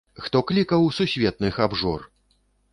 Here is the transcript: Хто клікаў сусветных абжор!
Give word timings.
Хто 0.27 0.39
клікаў 0.51 0.87
сусветных 0.99 1.61
абжор! 1.69 2.11